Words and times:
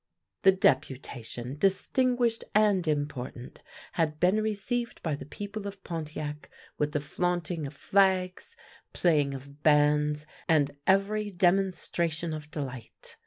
The 0.41 0.51
deputation— 0.51 1.57
distinguished 1.59 2.43
and 2.55 2.87
important— 2.87 3.61
had 3.99 4.17
I 4.19 4.27
een 4.29 4.41
received 4.41 5.03
by 5.03 5.13
the 5.13 5.27
people 5.27 5.67
of 5.67 5.83
Pontiac 5.83 6.49
with 6.79 6.93
the 6.93 6.99
flaunt 6.99 7.51
ing 7.51 7.67
of 7.67 7.75
flags, 7.75 8.57
playing 8.93 9.35
of 9.35 9.61
bands, 9.61 10.25
and 10.49 10.71
every 10.87 11.29
demonstration 11.29 12.33
of 12.33 12.49
delight. 12.49 13.15